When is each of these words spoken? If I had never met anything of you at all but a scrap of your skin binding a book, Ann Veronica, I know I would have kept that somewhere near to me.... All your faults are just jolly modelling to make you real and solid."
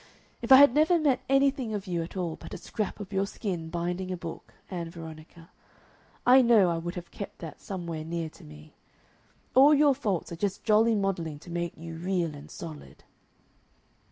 If 0.41 0.51
I 0.51 0.55
had 0.55 0.73
never 0.73 0.97
met 0.97 1.19
anything 1.29 1.75
of 1.75 1.85
you 1.85 2.01
at 2.01 2.17
all 2.17 2.35
but 2.35 2.55
a 2.55 2.57
scrap 2.57 2.99
of 2.99 3.13
your 3.13 3.27
skin 3.27 3.69
binding 3.69 4.11
a 4.11 4.17
book, 4.17 4.55
Ann 4.71 4.89
Veronica, 4.89 5.51
I 6.25 6.41
know 6.41 6.71
I 6.71 6.79
would 6.79 6.95
have 6.95 7.11
kept 7.11 7.37
that 7.37 7.61
somewhere 7.61 8.03
near 8.03 8.27
to 8.27 8.43
me.... 8.43 8.73
All 9.53 9.75
your 9.75 9.93
faults 9.93 10.31
are 10.31 10.35
just 10.35 10.63
jolly 10.63 10.95
modelling 10.95 11.37
to 11.37 11.51
make 11.51 11.77
you 11.77 11.97
real 11.97 12.33
and 12.33 12.49
solid." 12.49 13.03